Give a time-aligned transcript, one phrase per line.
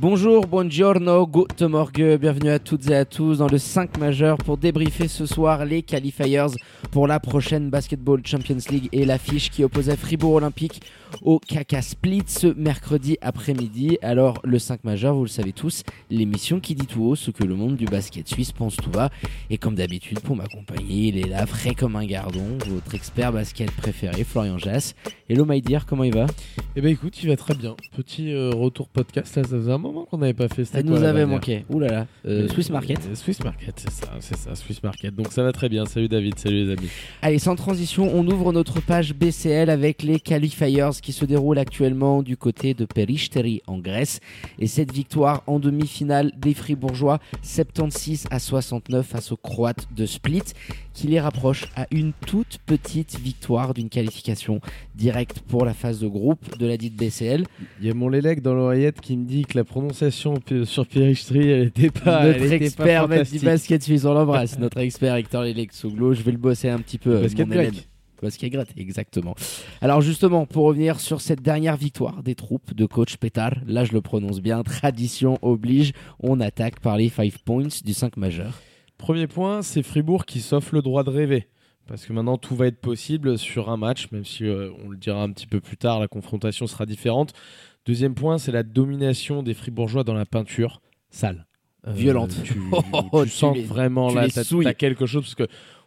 [0.00, 4.58] Bonjour, buongiorno, guten morgue, bienvenue à toutes et à tous dans le 5 majeur pour
[4.58, 6.46] débriefer ce soir les qualifiers
[6.90, 10.82] pour la prochaine Basketball Champions League et l'affiche qui opposait Fribourg Olympique
[11.22, 13.98] au Kaka Split ce mercredi après-midi.
[14.02, 17.44] Alors le 5 majeur, vous le savez tous, l'émission qui dit tout haut ce que
[17.44, 19.10] le monde du basket suisse pense tout bas.
[19.48, 23.70] Et comme d'habitude, pour m'accompagner, il est là, frais comme un gardon, votre expert basket
[23.70, 24.94] préféré, Florian Jass.
[25.28, 26.26] Hello my dear, comment il va?
[26.76, 27.76] Eh ben écoute, il va très bien.
[27.96, 30.64] Petit euh, retour podcast, ça un moment qu'on n'avait pas fait.
[30.64, 31.64] Ça nous avait manqué.
[31.70, 32.98] Ouh là là, Euh, Swiss Market.
[33.10, 35.14] Euh, Swiss Market, c'est ça, c'est ça, Swiss Market.
[35.14, 35.84] Donc ça va très bien.
[35.86, 36.88] Salut David, salut les amis.
[37.22, 40.64] Allez, sans transition, on ouvre notre page BCL avec les qualifiers
[41.02, 44.20] qui se déroulent actuellement du côté de Peristeri en Grèce.
[44.58, 50.42] Et cette victoire en demi-finale des Fribourgeois, 76 à 69 face aux Croates de Split,
[50.94, 54.60] qui les rapproche à une toute petite victoire d'une qualification
[54.94, 57.44] directe pour la phase de groupe de la dite BCL.
[57.80, 60.34] Il y a mon Lélec dans l'oreillette qui me dit que la prononciation
[60.66, 62.26] sur Péristri, elle était pas.
[62.26, 64.56] elle notre était expert pas du basket suisse, on l'embrasse.
[64.60, 67.20] notre expert Hector Lelec-Souglo, je vais le bosser un petit peu.
[67.20, 67.88] Basket mon grec.
[68.22, 69.34] Basket grec, exactement.
[69.80, 73.92] Alors justement, pour revenir sur cette dernière victoire des troupes de coach Pétard, là je
[73.92, 78.60] le prononce bien, tradition oblige, on attaque par les 5 points du 5 majeur.
[78.96, 81.48] Premier point, c'est Fribourg qui s'offre le droit de rêver.
[81.86, 84.96] Parce que maintenant tout va être possible sur un match, même si euh, on le
[84.96, 87.32] dira un petit peu plus tard, la confrontation sera différente.
[87.84, 91.46] Deuxième point, c'est la domination des Fribourgeois dans la peinture sale.
[91.86, 92.34] Euh, Violente.
[92.44, 92.54] Tu,
[93.12, 94.64] Oh, tu tu sens les- vraiment tu là, souilles.
[94.64, 95.46] t'as quelque chose parce que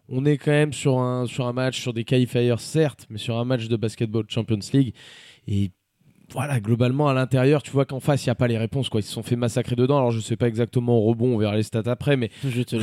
[0.09, 3.37] on est quand même sur un, sur un match, sur des qualifiers certes, mais sur
[3.37, 4.93] un match de basketball Champions League.
[5.47, 5.71] Et
[6.33, 8.89] voilà, globalement, à l'intérieur, tu vois qu'en face, il n'y a pas les réponses.
[8.89, 8.99] Quoi.
[8.99, 9.97] Ils se sont fait massacrer dedans.
[9.97, 12.29] Alors, je sais pas exactement au rebond, on verra les stats après, mais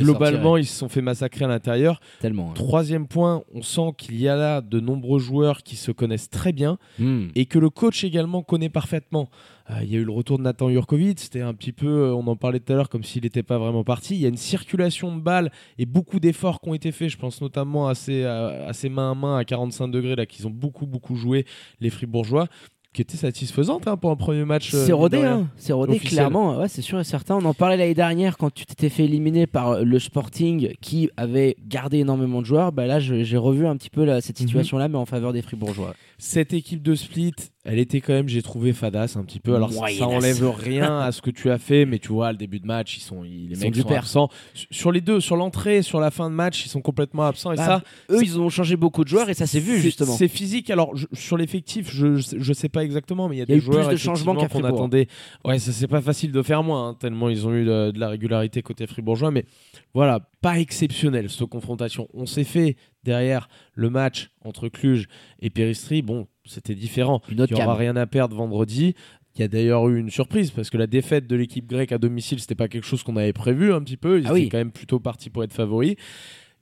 [0.03, 1.99] globalement, ils se sont fait massacrer à l'intérieur.
[2.19, 2.49] tellement.
[2.49, 2.53] hein.
[2.55, 6.51] Troisième point, on sent qu'il y a là de nombreux joueurs qui se connaissent très
[6.53, 7.27] bien Hmm.
[7.35, 9.29] et que le coach également connaît parfaitement.
[9.69, 12.13] Euh, il y a eu le retour de Nathan Jurkovic, c'était un petit peu, euh,
[12.15, 14.15] on en parlait tout à l'heure, comme s'il n'était pas vraiment parti.
[14.15, 17.09] Il y a une circulation de balles et beaucoup d'efforts qui ont été faits.
[17.09, 20.25] Je pense notamment à ces, à, à ces main à main à 45 degrés là,
[20.25, 21.45] qu'ils ont beaucoup beaucoup joué
[21.79, 22.47] les Fribourgeois,
[22.95, 24.73] qui étaient satisfaisantes hein, pour un premier match.
[24.73, 25.47] euh, C'est rodé, hein.
[25.57, 26.57] c'est rodé clairement.
[26.59, 27.35] Ouais, c'est sûr et certain.
[27.35, 31.09] On en parlait l'année dernière quand tu t'étais fait éliminer par euh, le Sporting qui
[31.17, 32.71] avait gardé énormément de joueurs.
[32.71, 34.21] Bah là, j'ai revu un petit peu la- Mhm.
[34.21, 35.93] cette situation-là, mais en faveur des Fribourgeois.
[36.17, 37.33] Cette équipe de Split,
[37.65, 39.55] elle était quand même, j'ai trouvé fadasse un petit peu.
[39.55, 42.59] Alors ça- enlève rien à ce que tu as fait, mais tu vois, le début
[42.59, 43.99] de match, ils sont, ils- les Ils mecs sont du sont père.
[43.99, 44.29] absents.
[44.71, 47.51] Sur- les deux, sur l'entrée, sur la fin de match, ils sont complètement absents.
[47.51, 50.15] Et Bah, ça, Eux, ils ont changé beaucoup de joueurs et ça s'est vu justement.
[50.15, 50.69] C'est physique.
[50.69, 53.47] Alors je- sur l'effectif, je, je je sais pas exactement, mais il y a y
[53.47, 54.67] des eu plus joueurs de changements qu'on Fribourg.
[54.69, 55.07] attendait.
[55.43, 57.99] Ouais, ça c'est pas facile de faire moins, hein, tellement ils ont eu de, de
[57.99, 59.45] la régularité côté fribourgeois, mais
[59.93, 62.07] voilà, pas exceptionnel cette confrontation.
[62.13, 65.07] On s'est fait derrière le match entre Cluj
[65.41, 66.01] et Péristri.
[66.01, 67.21] Bon, c'était différent.
[67.29, 67.81] Une autre Il n'y aura gamme.
[67.81, 68.95] rien à perdre vendredi.
[69.35, 71.97] Il y a d'ailleurs eu une surprise parce que la défaite de l'équipe grecque à
[71.97, 74.19] domicile, c'était pas quelque chose qu'on avait prévu un petit peu.
[74.19, 74.49] Ils Ah étaient oui.
[74.49, 75.95] quand même plutôt partis pour être favoris.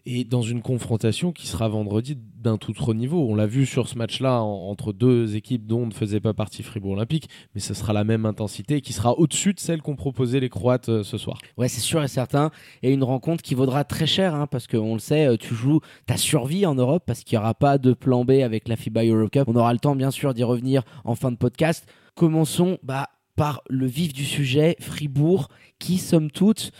[0.05, 3.25] Et dans une confrontation qui sera vendredi d'un tout autre niveau.
[3.29, 6.61] On l'a vu sur ce match-là en- entre deux équipes dont ne faisait pas partie
[6.61, 10.41] Fribourg Olympique, mais ce sera la même intensité qui sera au-dessus de celle qu'ont proposé
[10.41, 11.37] les Croates euh, ce soir.
[11.57, 12.51] Ouais, c'est sûr et certain.
[12.81, 15.79] Et une rencontre qui vaudra très cher, hein, parce qu'on le sait, euh, tu joues
[16.05, 19.05] ta survie en Europe, parce qu'il n'y aura pas de plan B avec la FIBA
[19.05, 19.45] Euro Cup.
[19.47, 21.87] On aura le temps, bien sûr, d'y revenir en fin de podcast.
[22.15, 25.47] Commençons bah, par le vif du sujet, Fribourg,
[25.79, 26.71] qui, somme toute,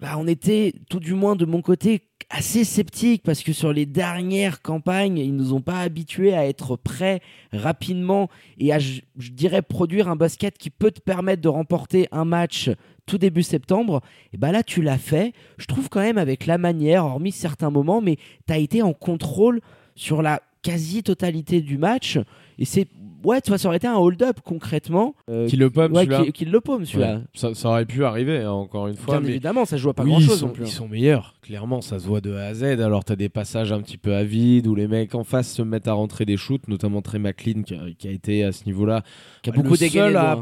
[0.00, 3.86] bah, on était, tout du moins de mon côté, assez sceptique parce que sur les
[3.86, 7.20] dernières campagnes, ils nous ont pas habitués à être prêts
[7.52, 8.28] rapidement
[8.58, 12.24] et à, je, je dirais, produire un basket qui peut te permettre de remporter un
[12.24, 12.70] match
[13.06, 14.02] tout début septembre.
[14.32, 15.32] Et bah là, tu l'as fait.
[15.56, 18.16] Je trouve quand même avec la manière, hormis certains moments, mais
[18.46, 19.60] tu as été en contrôle
[19.94, 22.18] sur la quasi-totalité du match.
[22.58, 22.88] Et c'est.
[23.24, 25.16] Ouais, tu vois, ça aurait été un hold-up concrètement.
[25.28, 27.16] Euh, Qui le pomme, ouais, celui-là qui, qui le paume celui-là.
[27.16, 27.22] Ouais.
[27.34, 29.14] Ça, ça aurait pu arriver, hein, encore une fois.
[29.14, 29.30] Bien mais...
[29.30, 30.60] évidemment, ça joue à pas Oui, grand-chose ils sont, hein.
[30.60, 32.62] ils sont meilleurs, clairement, ça se voit de A à Z.
[32.80, 35.52] Alors, tu as des passages un petit peu à vide où les mecs en face
[35.52, 38.52] se mettent à rentrer des shoots, notamment Trey McLean qui a, qui a été à
[38.52, 39.02] ce niveau-là
[39.42, 40.36] Qui a le beaucoup dégainé seul le à hein.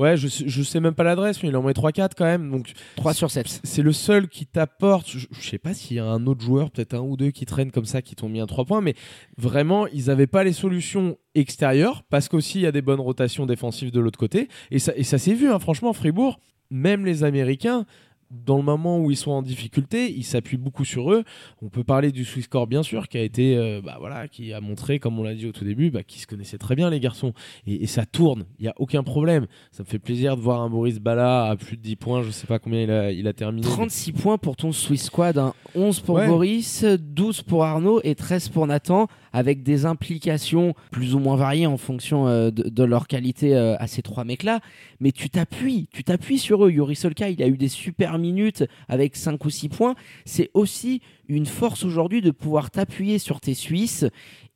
[0.00, 2.50] Ouais, je, je sais même pas l'adresse, mais il en met 3-4 quand même.
[2.50, 3.60] Donc 3 sur 7.
[3.64, 5.06] c'est le seul qui t'apporte.
[5.10, 7.44] Je, je sais pas s'il y a un autre joueur, peut-être un ou deux qui
[7.44, 8.94] traînent comme ça, qui t'ont mis un 3 points, mais
[9.36, 13.44] vraiment, ils n'avaient pas les solutions extérieures parce qu'aussi il y a des bonnes rotations
[13.44, 14.48] défensives de l'autre côté.
[14.70, 17.84] Et ça, et ça s'est vu, hein, franchement, Fribourg, même les Américains.
[18.30, 21.24] Dans le moment où ils sont en difficulté, ils s'appuient beaucoup sur eux.
[21.62, 24.52] On peut parler du Swiss Score bien sûr, qui a été, euh, bah voilà, qui
[24.52, 26.90] a montré, comme on l'a dit au tout début, bah, qu'ils se connaissaient très bien
[26.90, 27.32] les garçons.
[27.66, 29.46] Et, et ça tourne, il y a aucun problème.
[29.72, 32.22] Ça me fait plaisir de voir un Boris Bala à plus de 10 points.
[32.22, 33.66] Je sais pas combien il a, il a terminé.
[33.66, 35.52] mais- 36 points pour ton Swiss Squad, hein.
[35.74, 36.26] 11 pour Ouais.
[36.28, 41.66] Boris, 12 pour Arnaud et 13 pour Nathan, avec des implications plus ou moins variées
[41.66, 44.60] en fonction euh, de, de leur qualité euh, à ces trois mecs-là.
[45.00, 46.70] Mais tu t'appuies, tu t'appuies sur eux.
[46.70, 49.94] Yuri Solka, il a eu des super minutes avec 5 ou 6 points.
[50.24, 54.04] C'est aussi une force aujourd'hui de pouvoir t'appuyer sur tes Suisses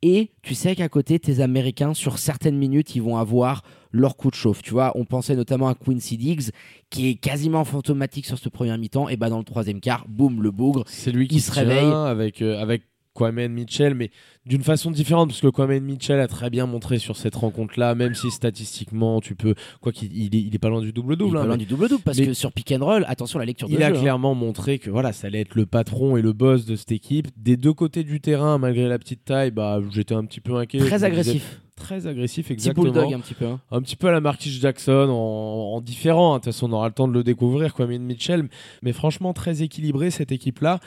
[0.01, 4.29] et tu sais qu'à côté, tes Américains, sur certaines minutes, ils vont avoir leur coup
[4.29, 4.61] de chauffe.
[4.61, 6.49] Tu vois, on pensait notamment à Quincy Diggs,
[6.89, 9.09] qui est quasiment fantomatique sur ce premier mi-temps.
[9.09, 10.83] Et bah dans le troisième quart, boum, le bougre.
[10.85, 11.85] C'est lui qui Il se réveille.
[11.91, 12.83] avec euh, avec
[13.15, 14.11] Kwame Mitchell, mais
[14.45, 18.13] d'une façon différente parce que Kwame Mitchell a très bien montré sur cette rencontre-là, même
[18.13, 21.25] si statistiquement tu peux, quoi qu'il il est, il est pas loin du double Il
[21.27, 23.67] est pas loin du double-double parce mais- que sur pick and roll, attention la lecture
[23.69, 23.91] de Il a hein.
[23.93, 27.27] clairement montré que voilà, ça allait être le patron et le boss de cette équipe.
[27.37, 30.79] Des deux côtés du terrain, malgré la petite taille, bah j'étais un petit peu inquiet.
[30.79, 31.61] Très agressif.
[31.77, 32.83] Très agressif, Petit exactement.
[32.91, 33.45] bulldog un petit peu.
[33.45, 33.59] hein.
[33.71, 36.33] un petit peu à la Marquis Jackson en, en différent.
[36.33, 36.37] hein.
[36.37, 38.47] De toute façon, on aura le temps de le découvrir, Kwame Mitchell.
[38.81, 40.79] Mais franchement, très équilibré cette équipe-là,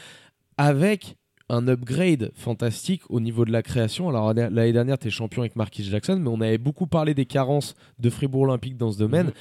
[0.56, 1.16] avec
[1.48, 4.08] un upgrade fantastique au niveau de la création.
[4.08, 7.26] Alors l'année dernière, tu es champion avec Marquis Jackson, mais on avait beaucoup parlé des
[7.26, 9.32] carences de Fribourg Olympique dans ce domaine.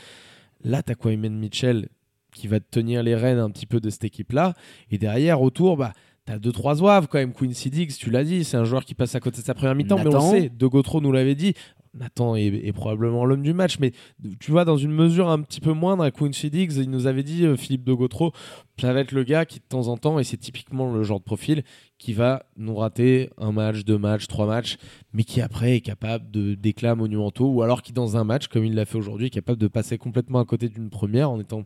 [0.64, 1.90] Là, tu as Kwame Mitchell
[2.34, 4.54] qui va te tenir les rênes un petit peu de cette équipe-là?
[4.92, 5.94] Et derrière, autour, bah,
[6.28, 7.32] T'as deux trois zouaves quand même.
[7.32, 9.76] Quincy Diggs, tu l'as dit, c'est un joueur qui passe à côté de sa première
[9.76, 10.50] mi-temps, mais on le sait.
[10.50, 11.54] De Gautreau nous l'avait dit.
[11.98, 13.92] Nathan est, probablement l'homme du match, mais
[14.40, 17.24] tu vois, dans une mesure un petit peu moindre, à Quincy Diggs, il nous avait
[17.24, 18.32] dit, euh, Philippe de Gautreau,
[18.80, 21.20] ça va être le gars qui, de temps en temps, et c'est typiquement le genre
[21.20, 21.64] de profil,
[21.98, 24.78] qui va nous rater un match, deux matchs, trois matchs,
[25.14, 28.64] mais qui après est capable de d'éclats monumentaux, ou alors qui, dans un match, comme
[28.66, 31.64] il l'a fait aujourd'hui, est capable de passer complètement à côté d'une première en étant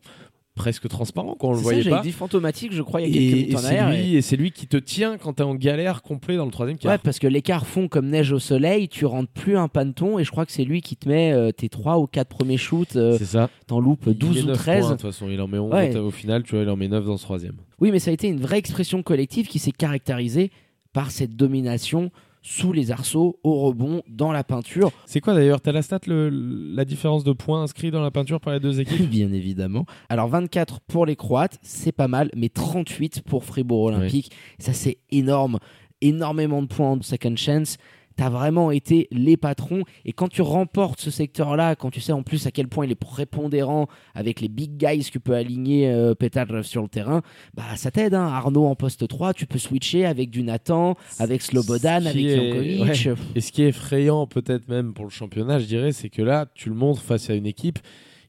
[0.56, 2.02] presque transparent quand on le ça, voyait pas.
[2.02, 3.90] dit fantomatique, je crois, il y a quelques Et, minutes et en c'est arrière.
[4.06, 6.78] lui, et c'est lui qui te tient quand t'es en galère complet dans le troisième
[6.78, 6.92] quart.
[6.92, 10.24] Ouais, parce que l'écart fond comme neige au soleil, tu rentres plus un panton et
[10.24, 12.96] je crois que c'est lui qui te met euh, tes 3 ou 4 premiers shoots,
[12.98, 13.50] euh, c'est ça.
[13.68, 14.80] t'en loupes Il 12 met ou 9 13.
[14.82, 15.96] points, De toute façon, il en met 11 Ouais.
[15.96, 17.56] au- au final, tu vois, il en met 9 dans ce troisième.
[17.80, 20.52] Oui, mais ça a été une vraie expression collective qui s'est caractérisée
[20.94, 24.92] par cette domination sous les arceaux, au rebond, dans la peinture.
[25.06, 28.40] C'est quoi d'ailleurs T'as la stat, le- la différence de points inscrits dans la peinture
[28.40, 29.10] par les deux équipes?
[29.10, 29.86] Bien évidemment.
[30.10, 34.32] Alors 24 pour les Croates, c'est pas mal, mais 38 pour Fribourg Olympique.
[34.60, 35.60] Ça, c'est énorme.
[36.02, 37.78] Énormément de points en second chance.
[38.18, 39.84] T'as vraiment été les patrons.
[40.06, 42.92] Et quand tu remportes ce secteur-là, quand tu sais en plus à quel point il
[42.92, 47.22] est prépondérant avec les big guys que peut aligner euh, Petar sur le terrain,
[47.54, 48.14] bah ça t'aide.
[48.14, 48.28] hein.
[48.28, 53.06] Arnaud en poste 3, tu peux switcher avec du Nathan, avec Slobodan, avec est- Jankovic.
[53.08, 53.16] ouais.
[53.36, 56.46] Et ce qui est effrayant peut-être même pour le championnat, je dirais, c'est que là,
[56.54, 57.80] tu le montres face à une équipe,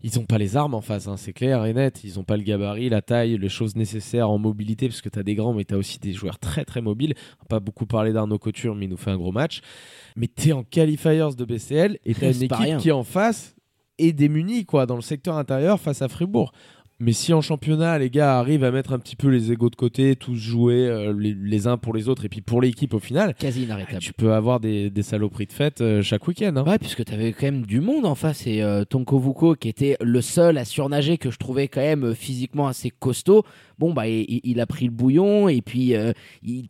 [0.02, 2.02] ils n'ont pas les armes en face, hein, c'est clair et net.
[2.04, 5.18] Ils n'ont pas le gabarit, la taille, les choses nécessaires en mobilité, parce que tu
[5.18, 7.14] as des grands, mais tu as aussi des joueurs très très mobiles.
[7.42, 9.60] On pas beaucoup parler d'Arnaud Couture, mais il nous fait un gros match.
[10.16, 12.78] Mais tu es en qualifiers de BCL et tu as une équipe rien.
[12.78, 13.54] qui en face
[13.98, 16.52] est démunie quoi, dans le secteur intérieur face à Fribourg.
[17.04, 19.74] Mais si en championnat, les gars arrivent à mettre un petit peu les égaux de
[19.74, 23.00] côté, tous jouer euh, les, les uns pour les autres, et puis pour l'équipe au
[23.00, 23.98] final, Quasi ah, inarrêtable.
[23.98, 26.52] tu peux avoir des, des saloperies de fête euh, chaque week-end.
[26.54, 26.64] hein.
[26.64, 29.96] Ouais, puisque t'avais quand même du monde en face et euh, Tonko Vuko qui était
[30.00, 33.44] le seul à surnager que je trouvais quand même euh, physiquement assez costaud.
[33.82, 36.12] Bon bah il, a pris le bouillon et puis euh,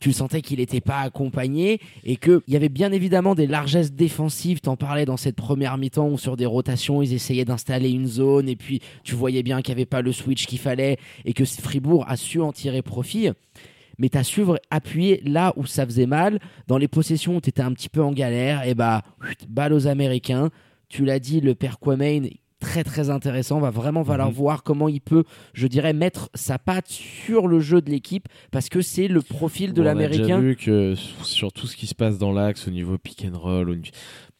[0.01, 3.93] tu sentais qu'il n'était pas accompagné et que il y avait bien évidemment des largesses
[3.93, 4.63] défensives.
[4.63, 8.49] T'en parlais dans cette première mi-temps où sur des rotations ils essayaient d'installer une zone
[8.49, 11.45] et puis tu voyais bien qu'il n'y avait pas le switch qu'il fallait et que
[11.45, 13.29] Fribourg a su en tirer profit
[13.99, 16.39] mais tu as su appuyer là où ça faisait mal.
[16.67, 19.03] Dans les possessions où tu étais un petit peu en galère, et bah,
[19.51, 20.49] balle aux Américains.
[20.89, 22.29] Tu l'as dit, le père Kwame,
[22.63, 23.59] très très intéressant.
[23.61, 24.35] Va vraiment falloir Mhm.
[24.35, 28.69] voir comment il peut, je dirais, mettre sa patte sur le jeu de l'équipe parce
[28.69, 30.39] que c'est le profil de Bon, On a déjà l'Américain.
[30.41, 33.81] vu que sur tout ce qui se passe dans l'axe au niveau pick and roll,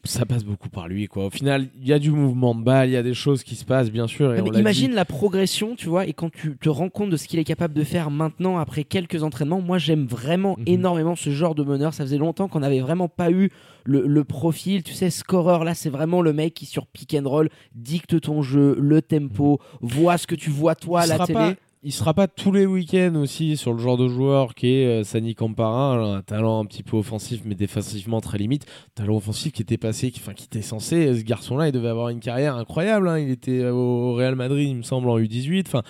[0.05, 1.07] ça passe beaucoup par lui.
[1.07, 1.25] Quoi.
[1.25, 3.55] Au final, il y a du mouvement de balle, il y a des choses qui
[3.55, 4.33] se passent, bien sûr.
[4.35, 4.95] Et on imagine dit.
[4.95, 7.73] la progression, tu vois, et quand tu te rends compte de ce qu'il est capable
[7.73, 10.63] de faire maintenant après quelques entraînements, moi j'aime vraiment Mhm.
[10.67, 11.93] énormément ce genre de meneur.
[11.93, 13.49] Ça faisait longtemps qu'on n'avait vraiment pas eu
[13.85, 15.63] le, le profil, tu sais, scoreur.
[15.63, 19.59] Là, c'est vraiment le mec qui sur pick and roll dicte ton jeu, le tempo,
[19.81, 21.33] voit ce que tu vois toi à il la télé.
[21.33, 25.01] pas, il sera pas tous les week-ends aussi sur le genre de joueur qui est
[25.01, 29.51] euh, Sani Camparin, un talent un petit peu offensif mais défensivement très limite, talent offensif
[29.51, 32.55] qui était passé, qui, enfin qui était censé, ce garçon-là, il devait avoir une carrière
[32.55, 33.07] incroyable.
[33.09, 33.19] hein.
[33.19, 35.63] Il était au Real Madrid, il me semble, en U18.
[35.67, 35.83] Enfin,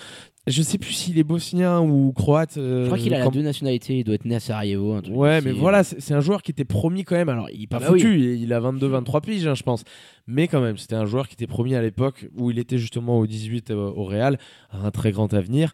[0.48, 2.58] je sais plus s'il est bosnien ou croate.
[2.58, 4.94] euh, Je crois qu'il a la deux nationalités, il doit être né à Sarajevo.
[4.94, 7.30] un truc Ouais, mais voilà, c'est un joueur qui était promis quand même.
[7.30, 9.84] Alors, il est pas Ah bah foutu, il- il a 22-23 piges, hein, je pense.
[10.28, 13.20] Mais quand même, c'était un joueur qui était promis à l'époque où il était justement
[13.20, 14.38] au 18 euh, au Real,
[14.70, 15.74] à un très grand avenir,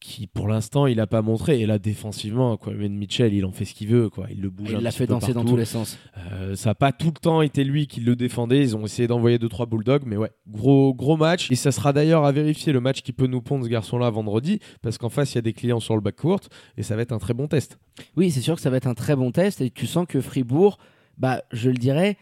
[0.00, 1.60] qui pour l'instant, il a pas montré.
[1.60, 4.26] Et là, défensivement, quoi, Ben Mitchell, il en fait ce qu'il veut, quoi.
[4.30, 4.70] Il le bouge.
[4.72, 5.98] Il l'a fait danser dans tous les sens.
[6.16, 8.60] Euh, ça n'a pas tout le temps été lui qui le défendait.
[8.60, 11.50] Ils ont essayé d'envoyer 2-3 bulldogs, mais ouais, gros, gros match.
[11.50, 14.60] Et ça sera d'ailleurs à vérifier le match qui peut nous pondre ce garçon-là vendredi,
[14.82, 16.40] parce qu'en face, il y a des clients sur le backcourt,
[16.76, 17.78] et ça va être un très bon test.
[18.16, 20.20] Oui, c'est sûr que ça va être un très bon test et tu sens que
[20.20, 20.78] Fribourg,
[21.16, 22.16] bah, je le dirais,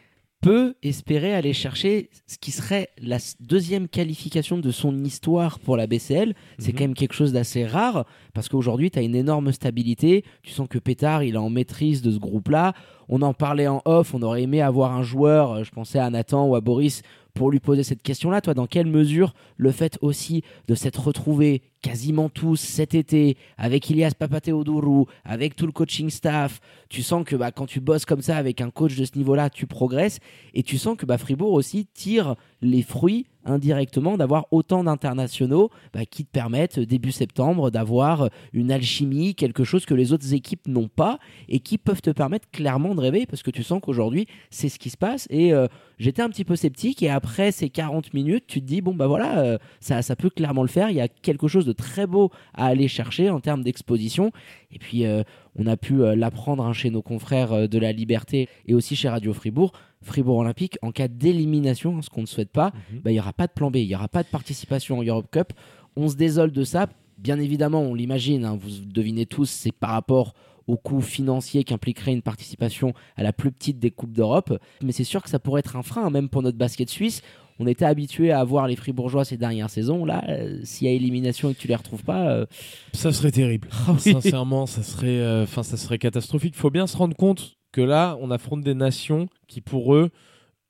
[0.47, 5.87] peut espérer aller chercher ce qui serait la deuxième qualification de son histoire pour la
[5.87, 6.35] BCL.
[6.59, 6.79] C'est Mhm.
[6.79, 10.25] quand même quelque chose d'assez rare parce qu'aujourd'hui, tu as une énorme stabilité.
[10.43, 12.75] Tu sens que Pétard, il est en maîtrise de ce groupe-là.
[13.09, 16.11] On en parlait en off, on aurait aimé avoir un joueur, euh, je pensais à
[16.11, 17.03] Nathan ou à Boris,
[17.37, 18.41] pour lui poser cette question-là.
[18.41, 23.89] Toi, dans quelle mesure le fait aussi de s'être retrouvé quasiment tous cet été avec
[23.91, 28.23] Ilias Papateodourou, avec tout le coaching staff, tu sens que bah, quand tu bosses comme
[28.23, 30.19] ça avec un coach de ce niveau-là, tu progresses
[30.55, 36.05] et tu sens que bah, Fribourg aussi tire les fruits indirectement d'avoir autant d'internationaux bah,
[36.05, 40.89] qui te permettent début septembre d'avoir une alchimie, quelque chose que les autres équipes n'ont
[40.89, 44.69] pas et qui peuvent te permettre clairement de rêver parce que tu sens qu'aujourd'hui c'est
[44.69, 45.67] ce qui se passe et euh,
[45.99, 49.07] j'étais un petit peu sceptique et après ces 40 minutes tu te dis bon bah
[49.07, 50.91] voilà euh, ça, ça peut clairement le faire.
[50.91, 54.33] Il y a quelque chose de très beau à aller chercher en termes d'exposition
[54.71, 55.23] et puis euh,
[55.59, 58.97] on a pu euh, l'apprendre hein, chez nos confrères euh, de la Liberté et aussi
[58.97, 59.73] chez Radio Fribourg
[60.03, 62.73] Fribourg Olympique en cas d'élimination ce qu'on ne souhaite pas
[63.05, 65.03] bah, il n'y aura pas de plan B il n'y aura pas de participation en
[65.03, 65.53] Europe Cup
[65.97, 66.89] on se désole de ça
[67.19, 70.35] bien évidemment on l'imagine hein, vous devinez tous c'est par rapport
[70.67, 74.59] au coût financier qu'impliquerait une participation à la plus petite des Coupes d'Europe.
[74.83, 77.23] Mais c'est sûr que ça pourrait être un frein, hein, même pour notre basket suisse.
[77.59, 80.05] On était habitué à voir les Fribourgeois ces dernières saisons.
[80.05, 82.47] Là, euh, s'il y a élimination et que tu les retrouves pas, euh,
[82.93, 83.69] Ça serait terrible.
[83.99, 86.55] Sincèrement, ça serait, euh, ça serait catastrophique.
[86.55, 90.09] Il faut bien se rendre compte que là, on affronte des nations qui, pour eux,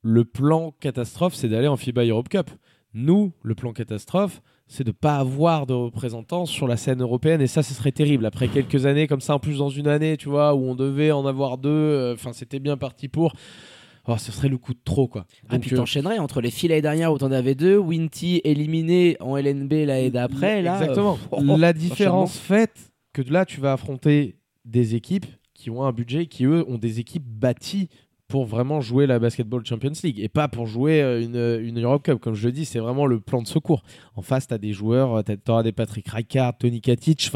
[0.03, 2.51] le plan catastrophe, c'est d'aller en FIBA Europe Cup.
[2.95, 7.47] Nous, le plan catastrophe, c'est de pas avoir de représentants sur la scène européenne et
[7.47, 8.27] ça, ce serait terrible.
[8.27, 11.13] Après quelques années comme ça, en plus dans une année, tu vois, où on devait
[11.13, 13.35] en avoir deux, euh, enfin, c'était bien parti pour.
[14.09, 15.27] Oh, ce serait le coup de trop, quoi.
[15.49, 19.17] ah, Donc, puis euh, t'enchaînerais entre les filets dernière où t'en avais deux, Winty éliminé
[19.21, 20.61] en LNB l'année d'après.
[20.61, 21.19] Là, Exactement.
[21.35, 25.93] euh, oh, la différence faite que là, tu vas affronter des équipes qui ont un
[25.93, 27.89] budget, qui eux ont des équipes bâties
[28.29, 32.03] pour vraiment jouer la Basketball Champions League et pas pour jouer euh, une, une Europe
[32.03, 32.19] Cup.
[32.21, 33.83] Comme je le dis, c'est vraiment le plan de secours.
[34.17, 37.31] En face, tu as des joueurs, tu auras des Patrick Rijkaard, Tony Katic,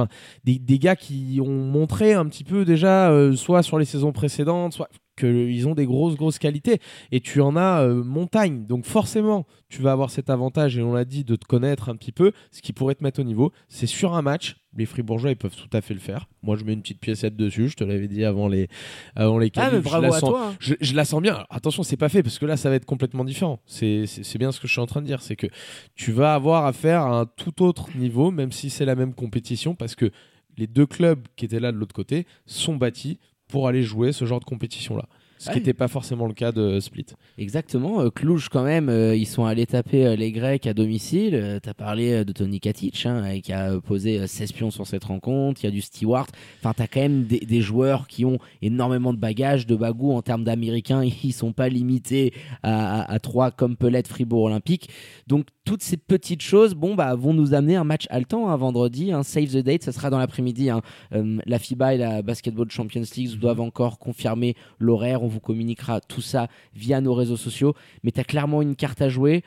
[0.45, 4.73] des, gars qui ont montré un petit peu déjà, euh, soit sur les saisons précédentes,
[4.73, 4.89] soit
[5.21, 6.81] qu'ils ont des grosses, grosses qualités.
[7.13, 8.67] Et tu en as euh, montagne.
[8.67, 11.97] Donc forcément, tu vas avoir cet avantage, et on l'a dit, de te connaître un
[11.97, 12.33] petit peu.
[12.51, 14.57] Ce qui pourrait te mettre au niveau, c'est sur un match.
[14.77, 16.29] Les Fribourgeois, ils peuvent tout à fait le faire.
[16.45, 17.69] Moi, je mets une petite piécette dessus.
[17.69, 18.69] Je te l'avais dit avant les,
[19.17, 19.79] avant les Ah, mais qualifs.
[19.85, 20.47] Je bravo la à sens- toi.
[20.49, 20.55] hein.
[20.61, 21.35] je, je la sens bien.
[21.35, 23.61] Alors, attention, c'est pas fait parce que là, ça va être complètement différent.
[23.67, 25.23] C'est c'est- c'est bien ce que je suis en train de dire.
[25.23, 25.49] C'est que
[25.97, 29.75] tu vas avoir affaire à un tout autre niveau, même si c'est la même compétition,
[29.75, 30.11] parce que
[30.57, 33.19] les deux clubs qui étaient là de l'autre côté sont bâtis
[33.51, 35.07] pour aller jouer ce genre de compétition-là.
[35.39, 37.07] Ce qui n'était pas forcément le cas de Split.
[37.39, 38.03] Exactement.
[38.03, 41.35] Euh, Cluj, quand même, euh, ils sont allés taper euh, les Grecs à domicile.
[41.35, 44.87] Euh, T'as parlé euh, de Tony Katic, hein, qui a posé euh, 16 pions sur
[44.87, 45.63] cette rencontre.
[45.63, 46.27] Il y a du Stewart.
[46.59, 50.21] Enfin, t'as quand même des, des joueurs qui ont énormément de bagages, de bagou en
[50.21, 51.03] termes d'américains.
[51.25, 54.91] Ils sont pas limités à, à, à trois comme peut l'être Fribourg Olympique.
[55.27, 59.13] Donc, toutes ces petites choses, bon, bah, vont nous amener un match haletant un vendredi.
[59.13, 60.69] Un save the date, ça sera dans l'après-midi.
[60.69, 60.81] hein.
[61.15, 65.23] Euh, la FIBA et la Basketball Champions League doivent encore confirmer l'horaire.
[65.23, 67.75] On vous communiquera tout ça via nos réseaux sociaux.
[68.03, 69.45] Mais tu as clairement une carte à jouer.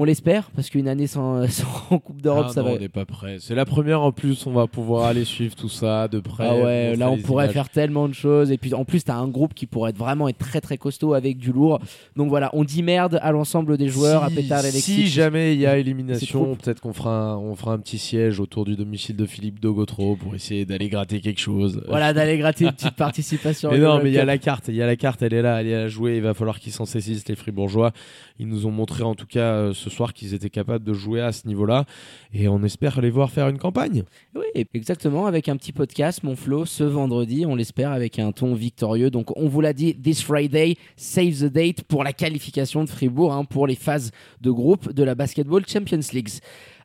[0.00, 2.74] On l'espère, parce qu'une année sans, sans Coupe d'Europe, Ah ça non, va.
[2.76, 3.38] on n'est pas prêt.
[3.40, 4.46] C'est la première en plus.
[4.46, 6.46] On va pouvoir aller suivre tout ça de près.
[6.48, 7.54] Ah ouais, là on pourrait images.
[7.54, 8.52] faire tellement de choses.
[8.52, 10.78] Et puis en plus, tu as un groupe qui pourrait être vraiment être très très
[10.78, 11.80] costaud avec du lourd.
[12.14, 15.54] Donc voilà, on dit merde à l'ensemble des joueurs, à si, Pétard et Si jamais
[15.54, 18.76] il y a élimination, peut-être qu'on fera, un, on fera un petit siège autour du
[18.76, 21.82] domicile de Philippe Dogotro pour essayer d'aller gratter quelque chose.
[21.88, 23.72] Voilà, d'aller gratter une petite participation.
[23.72, 25.42] Mais non, mais il y a la carte, il y a la carte, elle est
[25.42, 26.18] là, elle est à jouer.
[26.18, 27.90] Il va falloir qu'ils s'en saisissent, les Fribourgeois.
[28.38, 31.32] Ils nous ont montré en tout cas euh, soir qu'ils étaient capables de jouer à
[31.32, 31.84] ce niveau-là,
[32.32, 34.04] et on espère les voir faire une campagne.
[34.34, 38.54] Oui, exactement, avec un petit podcast, mon Flo, ce vendredi, on l'espère, avec un ton
[38.54, 39.10] victorieux.
[39.10, 43.32] Donc, on vous l'a dit, this Friday, save the date pour la qualification de Fribourg,
[43.32, 46.28] hein, pour les phases de groupe de la Basketball Champions League.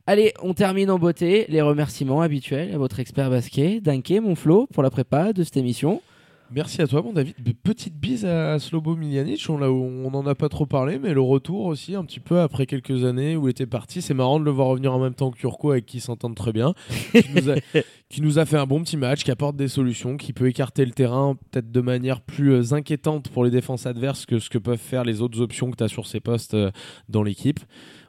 [0.06, 1.46] Allez, on termine en beauté.
[1.48, 5.56] Les remerciements habituels à votre expert basket, Danke, mon Flo, pour la prépa de cette
[5.56, 6.02] émission.
[6.50, 7.34] Merci à toi, mon David.
[7.62, 9.44] Petite bise à Slobo Miljanic.
[9.48, 12.66] On, on en a pas trop parlé, mais le retour aussi, un petit peu après
[12.66, 14.02] quelques années où il était parti.
[14.02, 16.52] C'est marrant de le voir revenir en même temps que Turco, avec qui s'entendent très
[16.52, 16.74] bien.
[17.12, 17.54] qui, nous a,
[18.08, 20.84] qui, nous a, fait un bon petit match, qui apporte des solutions, qui peut écarter
[20.84, 24.58] le terrain peut-être de manière plus euh, inquiétante pour les défenses adverses que ce que
[24.58, 26.70] peuvent faire les autres options que tu as sur ces postes euh,
[27.08, 27.60] dans l'équipe.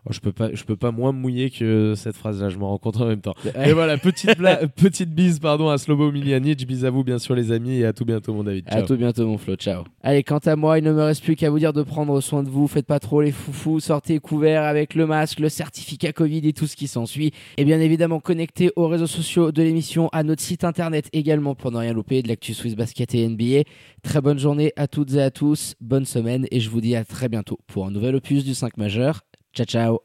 [0.08, 2.50] Oh, je peux pas, je peux pas moins mouiller que cette phrase-là.
[2.50, 3.34] Je me rencontre en même temps.
[3.66, 4.36] Et voilà, petite,
[4.76, 6.66] petite bise, pardon, à Slobo Miljanic.
[6.68, 8.66] Bise à vous, bien sûr, les amis, et à tout bientôt, mon David.
[8.70, 8.80] Ciao.
[8.80, 9.56] À tout bientôt, mon Flo.
[9.56, 9.84] Ciao.
[10.04, 12.44] Allez, quant à moi, il ne me reste plus qu'à vous dire de prendre soin
[12.44, 12.68] de vous.
[12.68, 13.80] Faites pas trop les foufous.
[13.80, 17.32] Sortez couverts avec le masque, le certificat Covid et tout ce qui s'ensuit.
[17.58, 21.72] Et bien évidemment, connectez aux réseaux sociaux de l'émission, à notre site internet également pour
[21.72, 23.64] ne rien louper de l'actu Swiss Basket et NBA.
[24.04, 25.74] Très bonne journée à toutes et à tous.
[25.82, 28.78] Bonne semaine et je vous dis à très bientôt pour un nouvel opus du 5
[28.78, 29.25] majeur.
[29.56, 30.02] Ciao, ciao.